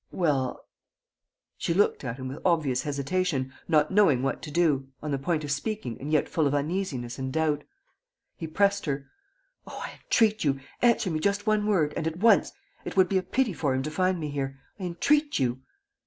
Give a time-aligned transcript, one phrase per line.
[0.09, 0.65] "Well...."
[1.59, 5.43] She looked at him with obvious hesitation, not knowing what to do, on the point
[5.43, 7.63] of speaking and yet full of uneasiness and doubt.
[8.35, 9.05] He pressed her:
[9.67, 10.59] "Oh, I entreat you...
[10.81, 11.93] answer me just one word...
[11.95, 12.51] and at once....
[12.83, 14.59] It would be a pity for him to find me here....
[14.79, 15.61] I entreat you...."